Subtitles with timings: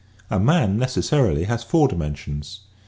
[0.31, 2.61] A man necessarily has four dimensions.